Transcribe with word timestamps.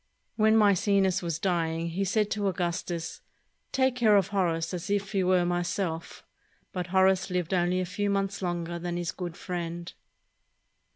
When 0.35 0.57
Maecenas 0.57 1.21
was 1.21 1.37
dying, 1.37 1.89
he 1.89 2.03
said 2.03 2.31
to 2.31 2.47
Augustus, 2.47 3.21
"Take 3.71 3.95
care 3.95 4.17
of 4.17 4.29
Horace 4.29 4.73
as 4.73 4.89
if 4.89 5.11
he 5.11 5.23
were 5.23 5.45
myself"; 5.45 6.23
but 6.73 6.87
Horace 6.87 7.29
lived 7.29 7.53
only 7.53 7.79
a 7.79 7.85
few 7.85 8.09
months 8.09 8.41
longer 8.41 8.79
than 8.79 8.97
his 8.97 9.11
good 9.11 9.37
friend. 9.37 9.93